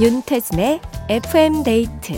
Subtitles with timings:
[0.00, 0.80] 윤태진의
[1.10, 2.14] FM 데이트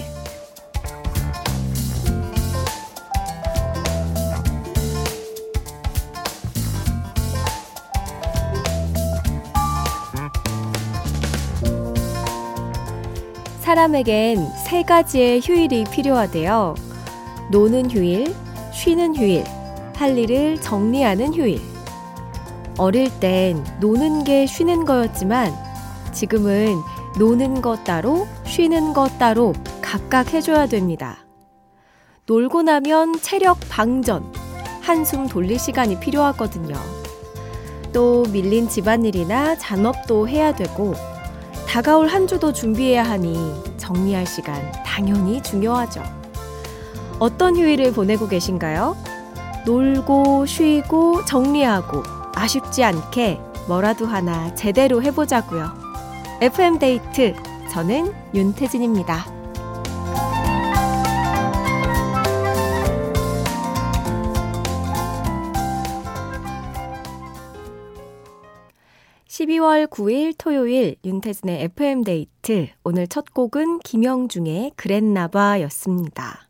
[13.59, 16.77] 사람에겐 세 가지의 휴일이 필요하대요.
[17.51, 18.33] 노는 휴일,
[18.73, 19.43] 쉬는 휴일,
[19.97, 21.61] 할 일을 정리하는 휴일.
[22.79, 25.53] 어릴 땐 노는 게 쉬는 거였지만
[26.13, 26.77] 지금은
[27.19, 31.19] 노는 것 따로, 쉬는 것 따로 각각 해줘야 됩니다.
[32.27, 34.33] 놀고 나면 체력 방전,
[34.81, 36.75] 한숨 돌릴 시간이 필요하거든요.
[37.93, 40.95] 또 밀린 집안일이나 잔업도 해야 되고,
[41.69, 43.37] 다가올 한 주도 준비해야 하니
[43.77, 46.03] 정리할 시간 당연히 중요하죠.
[47.19, 48.97] 어떤 휴일을 보내고 계신가요?
[49.67, 52.03] 놀고, 쉬고, 정리하고,
[52.35, 55.92] 아쉽지 않게 뭐라도 하나 제대로 해보자고요.
[56.43, 57.37] FM데이트.
[57.71, 59.25] 저는 윤태진입니다.
[69.29, 72.71] 12월 9일 토요일 윤태진의 FM데이트.
[72.83, 76.49] 오늘 첫 곡은 김영중의 그랬나봐 였습니다.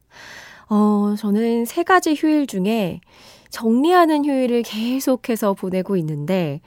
[0.70, 3.02] 어, 저는 세 가지 휴일 중에
[3.50, 6.62] 정리하는 휴일을 계속해서 보내고 있는데,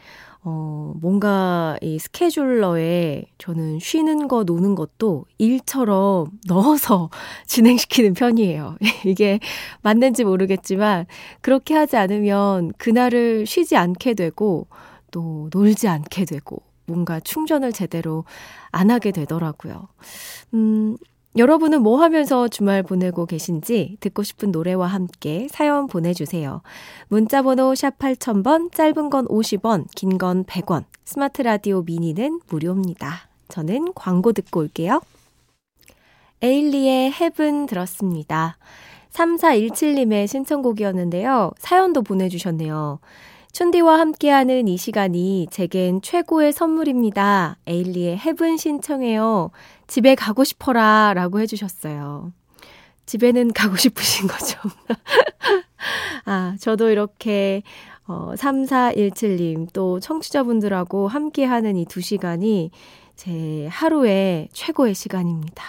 [0.48, 7.10] 어, 뭔가 이 스케줄러에 저는 쉬는 거, 노는 것도 일처럼 넣어서
[7.48, 8.78] 진행시키는 편이에요.
[9.06, 9.40] 이게
[9.82, 11.08] 맞는지 모르겠지만,
[11.42, 14.68] 그렇게 하지 않으면 그날을 쉬지 않게 되고,
[15.12, 18.24] 또 놀지 않게 되고, 뭔가 충전을 제대로
[18.72, 19.88] 안 하게 되더라고요.
[20.54, 20.98] 음,
[21.38, 26.62] 여러분은 뭐 하면서 주말 보내고 계신지 듣고 싶은 노래와 함께 사연 보내주세요.
[27.10, 33.28] 문자번호 샵 8000번, 짧은 건 50원, 긴 건 100원, 스마트 라디오 미니는 무료입니다.
[33.50, 35.02] 저는 광고 듣고 올게요.
[36.42, 38.58] 에일리의 Heaven 들었습니다.
[39.12, 41.52] 3417님의 신청곡이었는데요.
[41.58, 43.00] 사연도 보내주셨네요.
[43.56, 47.56] 춘디와 함께하는 이 시간이 제겐 최고의 선물입니다.
[47.66, 49.50] 에일리의 Heaven 신청해요.
[49.88, 52.34] 집에 가고 싶어라 라고 해주셨어요.
[53.06, 54.60] 집에는 가고 싶으신 거죠.
[56.26, 57.64] 아, 저도 이렇게
[58.08, 62.72] 어, 3417님 또 청취자분들하고 함께하는 이 두 시간이
[63.16, 65.64] 제 하루의 최고의 시간입니다.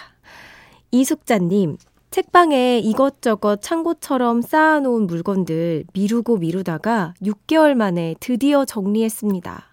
[0.91, 1.77] 이숙자님,
[2.17, 9.63] 책방에 이것저것 창고처럼 쌓아놓은 물건들 미루고 미루다가 6개월 만에 드디어 정리했습니다.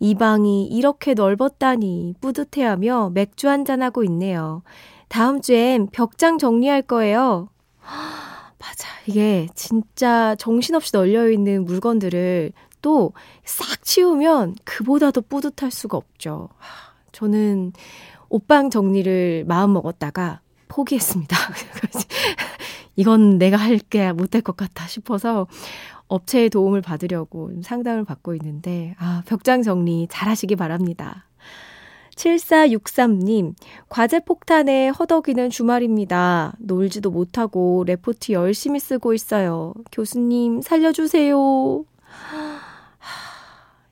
[0.00, 4.62] 이 방이 이렇게 넓었다니 뿌듯해하며 맥주 한잔하고 있네요.
[5.08, 7.50] 다음 주엔 벽장 정리할 거예요.
[7.82, 8.88] 맞아.
[9.04, 13.12] 이게 진짜 정신없이 널려있는 물건들을 또
[13.44, 16.48] 싹 치우면 그보다도 뿌듯할 수가 없죠.
[17.12, 17.74] 저는
[18.30, 20.40] 옷방 정리를 마음 먹었다가
[20.78, 21.36] 포기했습니다.
[22.94, 25.48] 이건 내가 할게 못할 것 같아 싶어서
[26.06, 31.26] 업체의 도움을 받으려고 상담을 받고 있는데, 아, 벽장 정리 잘 하시기 바랍니다.
[32.14, 33.54] 7463님,
[33.88, 36.54] 과제 폭탄에 허덕이는 주말입니다.
[36.58, 39.74] 놀지도 못하고 레포트 열심히 쓰고 있어요.
[39.92, 41.84] 교수님, 살려주세요.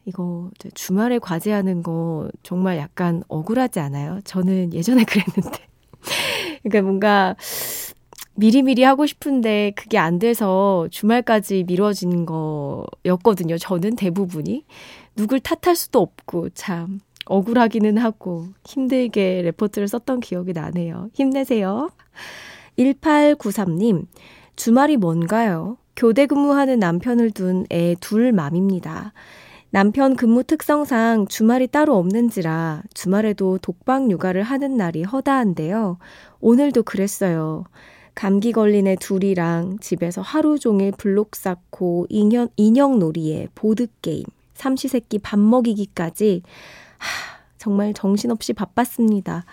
[0.04, 4.20] 이거 주말에 과제하는 거 정말 약간 억울하지 않아요?
[4.25, 5.66] 저는 예전에 그랬는데.
[6.62, 7.37] 그러니까 뭔가
[8.34, 13.56] 미리미리 하고 싶은데 그게 안 돼서 주말까지 미뤄진 거였거든요.
[13.59, 14.65] 저는 대부분이.
[15.17, 21.11] 누굴 탓할 수도 없고 참 억울하기는 하고 힘들게 레포트를 썼던 기억이 나네요.
[21.15, 21.91] 힘내세요.
[22.78, 24.06] 1893님,
[24.55, 25.78] 주말이 뭔가요?
[25.97, 29.15] 교대 근무하는 남편을 둔 애 둘 맘입니다.
[29.71, 35.99] 남편 근무 특성상 주말이 따로 없는지라 주말에도 독방 육아를 하는 날이 허다한데요.
[36.40, 37.64] 오늘도 그랬어요.
[38.14, 44.25] 감기 걸린 애 둘이랑 집에서 하루 종일 블록 쌓고 인형, 인형 놀이에 보드게임,
[44.55, 46.43] 삼시세끼 밥 먹이기까지
[46.96, 49.44] 하, 정말 정신없이 바빴습니다.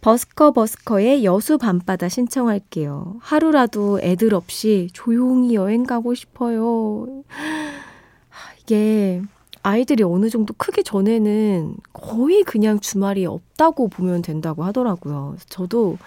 [0.00, 3.16] 버스커 버스커의 여수 밤바다 신청할게요.
[3.18, 7.24] 하루라도 애들 없이 조용히 여행 가고 싶어요.
[8.60, 9.20] 이게
[9.66, 15.34] 아이들이 어느 정도 크기 전에는 거의 그냥 주말이 없다고 보면 된다고 하더라고요.
[15.48, 15.98] 저도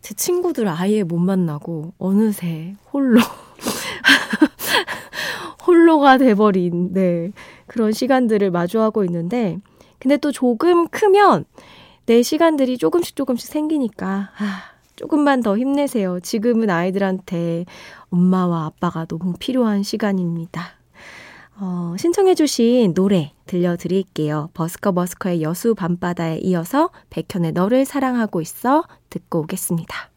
[0.00, 3.18] 제 친구들 아예 못 만나고 어느새 홀로
[5.66, 7.32] 홀로가 돼버린 네
[7.66, 9.58] 그런 시간들을 마주하고 있는데
[9.98, 11.44] 근데 또 조금 크면
[12.06, 14.62] 내 시간들이 조금씩 조금씩 생기니까 아
[14.94, 16.20] 조금만 더 힘내세요.
[16.20, 17.64] 지금은 아이들한테
[18.10, 20.81] 엄마와 아빠가 너무 필요한 시간입니다.
[21.56, 24.50] 어, 신청해주신 노래 들려드릴게요.
[24.54, 30.10] 버스커 버스커의 여수 밤바다에 이어서 백현의 너를 사랑하고 있어 듣고 오겠습니다.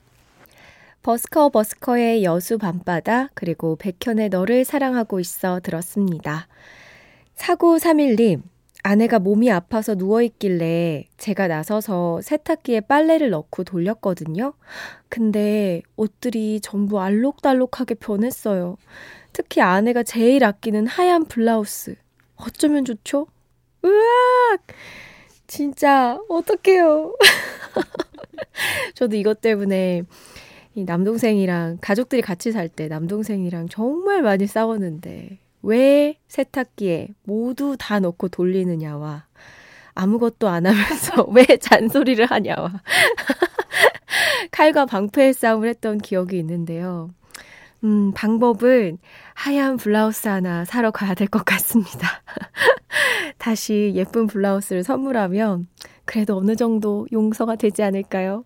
[1.04, 6.48] 버스커 버스커의 여수 밤바다 그리고 백현의 너를 사랑하고 있어 들었습니다.
[7.36, 8.42] 4931님,
[8.88, 14.54] 아내가 몸이 아파서 누워있길래 제가 나서서 세탁기에 빨래를 넣고 돌렸거든요.
[15.10, 18.78] 근데 옷들이 전부 알록달록하게 변했어요.
[19.34, 21.96] 특히 아내가 제일 아끼는 하얀 블라우스.
[22.36, 23.26] 어쩌면 좋죠?
[23.84, 24.68] 으악!
[25.48, 27.16] 진짜, 어떡해요.
[28.94, 30.04] 저도 이것 때문에
[30.76, 38.28] 이 남동생이랑 가족들이 같이 살 때 남동생이랑 정말 많이 싸웠는데 왜 세탁기에 모두 다 넣고
[38.30, 39.26] 돌리느냐와
[39.96, 42.72] 아무것도 안 하면서 왜 잔소리를 하냐와
[44.52, 47.10] 칼과 방패의 싸움을 했던 기억이 있는데요.
[47.84, 49.00] 음, 방법은
[49.34, 52.22] 하얀 블라우스 하나 사러 가야 될 것 같습니다.
[53.38, 55.68] 다시 예쁜 블라우스를 선물하면
[56.06, 58.46] 그래도 어느 정도 용서가 되지 않을까요?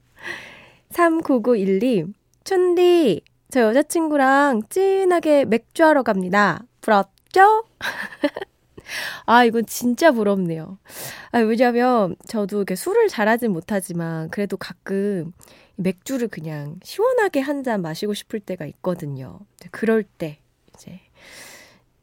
[0.91, 2.13] 3991님,
[2.43, 6.61] 춘디, 저 여자친구랑 찐하게 맥주하러 갑니다.
[6.93, 7.65] 부럽죠?
[9.27, 10.79] 아, 이건 진짜 부럽네요.
[11.31, 15.31] 아, 왜냐면 저도 이렇게 술을 잘하진 못하지만 그래도 가끔
[15.75, 19.39] 맥주를 그냥 시원하게 한 잔 마시고 싶을 때가 있거든요.
[19.71, 20.39] 그럴 때
[20.73, 20.99] 이제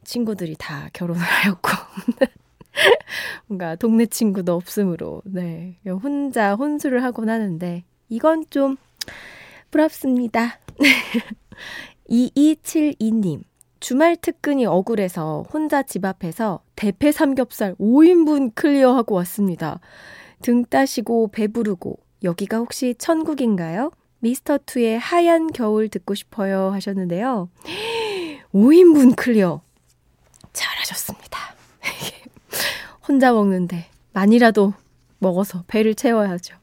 [0.05, 1.71] 친구들이 다 결혼을 하였고
[3.49, 8.77] 뭔가 동네 친구도 없으므로 네 혼자 혼술을 하곤 하는데 이건 좀
[9.71, 10.61] 부럽습니다.
[12.09, 13.43] 2272님,
[13.81, 19.81] 주말 특근이 억울해서 혼자 집 앞에서 대패 삼겹살 5인분 clear하고 왔습니다.
[20.43, 23.91] 등 따시고 배부르고 여기가 혹시 천국인가요?
[24.23, 27.49] 미스터2의 하얀 겨울 듣고 싶어요 하셨는데요.
[28.55, 29.61] 5인분 clear.
[30.53, 31.39] 잘하셨습니다.
[33.07, 34.73] 혼자 먹는데 많이라도
[35.19, 36.57] 먹어서 배를 채워야죠.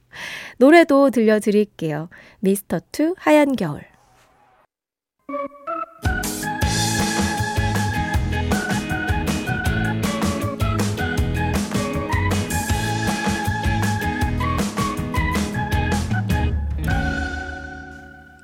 [0.58, 2.10] 노래도 들려드릴게요.
[2.44, 3.84] 미스터2 하얀 겨울.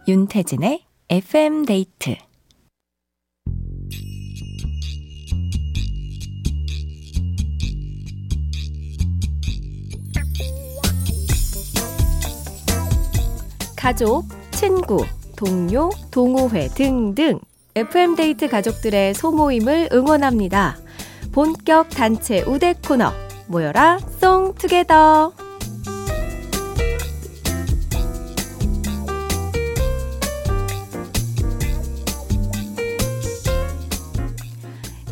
[0.09, 2.15] 윤태진의 FM 데이트
[13.75, 17.39] 가족, 친구, 동료, 동호회 등등
[17.75, 20.75] FM데이트 가족들의 소모임을 응원합니다.
[21.31, 23.11] 본격 단체 우대 코너
[23.45, 25.48] 모여라 송투게더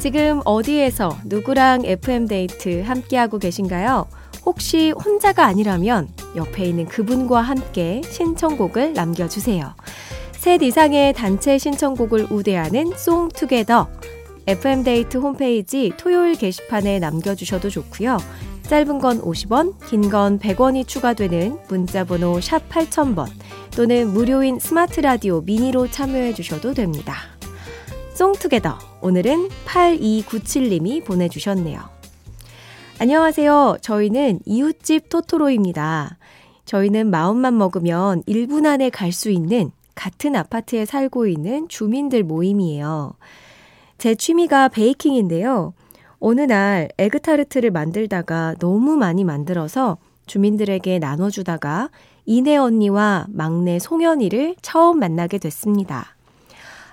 [0.07, 4.07] 지금 어디에서 누구랑 FM데이트 함께하고 계신가요?
[4.45, 6.07] 혹시 혼자가 아니라면
[6.37, 9.75] 옆에 있는 그분과 함께 신청곡을 남겨주세요.
[10.31, 13.89] 셋 이상의 단체 신청곡을 우대하는 송투게더
[14.47, 18.15] FM데이트 홈페이지 토요일 게시판에 남겨주셔도 좋고요.
[18.63, 23.27] 짧은 건 50원, 긴 건 100원이 추가되는 문자번호 샵 8000번
[23.75, 27.36] 또는 무료인 스마트 라디오 미니로 참여해 주셔도 됩니다.
[28.17, 31.79] 송투게더 오늘은 8297님이 보내주셨네요.
[32.97, 33.77] 안녕하세요.
[33.81, 36.17] 저희는 이웃집 토토로입니다.
[36.65, 43.13] 저희는 마음만 먹으면 1분 안에 갈 수 있는 같은 아파트에 살고 있는 주민들 모임이에요.
[43.99, 45.73] 제 취미가 베이킹인데요.
[46.19, 51.91] 어느 날 에그타르트를 만들다가 너무 많이 만들어서 주민들에게 나눠주다가
[52.25, 56.16] 이내 언니와 막내 송현이를 처음 만나게 됐습니다.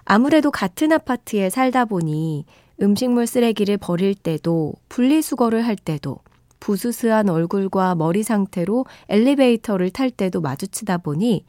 [0.05, 2.45] 아무래도 같은 아파트에 살다 보니
[2.83, 6.19] 음식물 쓰레기를 버릴 때도 분리수거를 할 때도
[6.61, 11.45] 부스스한 얼굴과 머리 상태로 엘리베이터를 탈 때도 마주치다 보니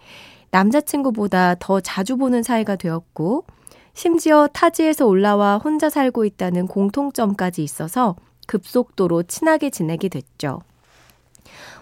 [0.52, 3.46] 남자친구보다 더 자주 보는 사이가 되었고
[3.94, 8.16] 심지어 타지에서 올라와 혼자 살고 있다는 공통점까지 있어서
[8.48, 10.62] 급속도로 친하게 지내게 됐죠.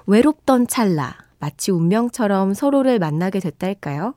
[0.05, 4.13] 외롭던 찰나, 마치 운명처럼 서로를 만나게 됐달까요?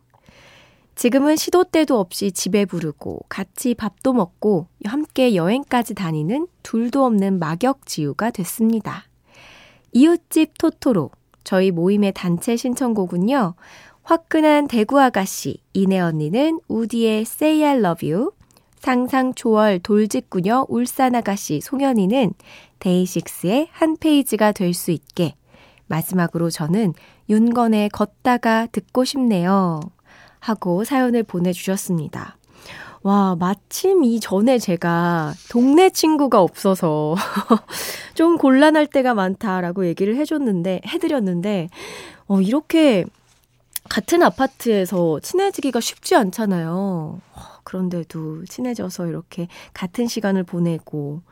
[0.96, 8.30] 지금은 시도 때도 없이 집에 부르고 같이 밥도 먹고 함께 여행까지 다니는 둘도 없는 막역지우가
[8.30, 9.04] 됐습니다.
[9.92, 11.10] 이웃집 토토로
[11.44, 13.54] 저희 모임의 단체 신청곡은요.
[14.04, 18.30] 화끈한 대구 아가씨 이내 언니는 우디의 Say I Love You
[18.78, 22.32] 상상 초월 돌직구녀 울산 아가씨 송현이는
[22.78, 25.34] 데이식스의 한 페이지가 될 수 있게
[25.88, 26.94] 마지막으로 저는
[27.28, 29.80] 윤건의 걷다가 듣고 싶네요.
[30.40, 32.36] 하고 사연을 보내주셨습니다.
[33.06, 37.14] 와, 마침 이전에 제가 동네 친구가 없어서
[38.14, 41.68] 좀 곤란할 때가 많다라고 얘기를 해줬는데, 해드렸는데,
[42.26, 43.04] 어, 이렇게
[43.88, 47.20] 같은 아파트에서 친해지기가 쉽지 않잖아요.
[47.34, 51.22] 어, 그런데도 친해져서 이렇게 같은 시간을 보내고,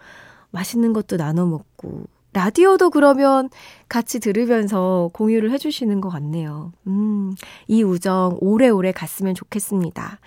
[0.52, 3.48] 맛있는 것도 나눠 먹고, 라디오도 그러면
[3.88, 6.72] 같이 들으면서 공유를 해주시는 것 같네요.
[6.88, 7.34] 음,
[7.68, 10.18] 이 우정 오래오래 갔으면 좋겠습니다.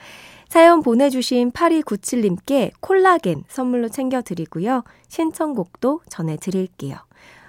[0.47, 4.83] 사연 보내주신 8297님께 콜라겐 선물로 챙겨드리고요.
[5.09, 6.95] 신청곡도 전해드릴게요.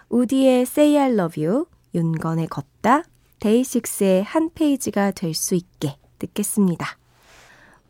[0.09, 3.05] 우디의 Say I Love You, 윤건의 걷다,
[3.39, 6.99] 데이식스의 한 페이지가 될 수 있게 듣겠습니다.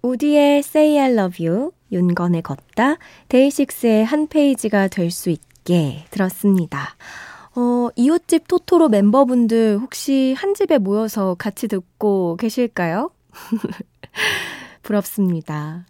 [0.03, 2.99] 우디의 Say I Love You, 윤건의 걷다,
[3.29, 5.48] 데이식스의 한 페이지가 될 수 있게
[6.11, 6.97] 들었습니다.
[7.55, 13.11] 어, 이웃집 토토로 멤버분들 혹시 한 집에 모여서 같이 듣고 계실까요?
[14.83, 15.87] 부럽습니다.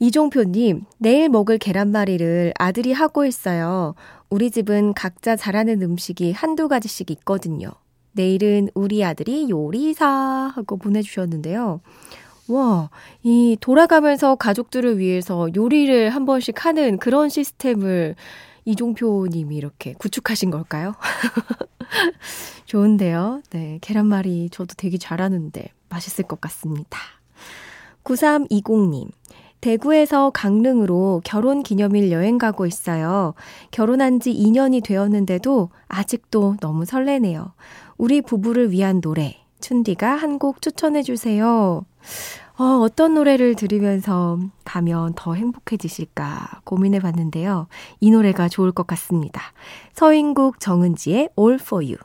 [0.00, 3.94] 이종표님, 내일 먹을 계란말이를 아들이 하고 있어요.
[4.30, 7.70] 우리 집은 각자 잘하는 음식이 한두 가지씩 있거든요.
[8.12, 11.80] 내일은 우리 아들이 요리사 하고 보내주셨는데요.
[12.48, 12.90] 와,
[13.22, 18.16] 이 돌아가면서 가족들을 위해서 요리를 한 번씩 하는 그런 시스템을
[18.64, 20.94] 이종표 님이 이렇게 구축하신 걸까요?
[22.66, 23.42] 좋은데요.
[23.50, 26.98] 네, 계란말이 저도 되게 잘하는데 맛있을 것 같습니다.
[28.04, 29.10] 9320님.
[29.60, 33.34] 대구에서 강릉으로 결혼 기념일 여행 가고 있어요.
[33.70, 37.52] 결혼한 지 2년이 되었는데도 아직도 너무 설레네요.
[37.96, 41.84] 우리 부부를 위한 노래, 춘디가 한 곡 추천해 주세요.
[42.58, 47.66] 어, 어떤 노래를 들으면서 가면 더 행복해지실까 고민해 봤는데요.
[48.00, 49.40] 이 노래가 좋을 것 같습니다.
[49.94, 51.96] 서인국 정은지의 All for You.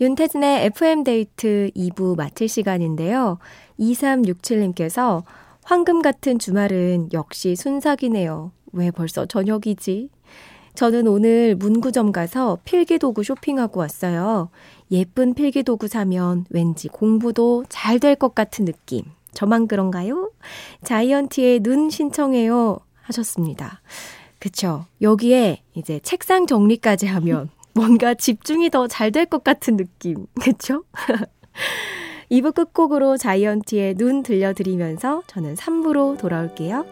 [0.00, 3.38] 윤태진의 FM데이트 2부 마칠 시간인데요.
[3.78, 5.22] 2367님께서
[5.64, 8.52] 황금 같은 주말은 역시 순삭이네요.
[8.72, 10.08] 왜 벌써 저녁이지?
[10.74, 14.48] 저는 오늘 문구점 가서 필기도구 쇼핑하고 왔어요.
[14.90, 19.02] 예쁜 필기도구 사면 왠지 공부도 잘 될 것 같은 느낌.
[19.34, 20.30] 저만 그런가요?
[20.84, 22.78] 자이언티의 눈 신청해요.
[23.02, 23.80] 하셨습니다.
[24.38, 24.86] 그쵸.
[25.00, 30.26] 여기에 이제 책상 정리까지 하면 뭔가 집중이 더 잘 될 것 같은 느낌.
[30.40, 30.84] 그쵸?
[32.30, 36.84] 2부 끝곡으로 자이언티의 눈 들려드리면서 저는 3부로 돌아올게요.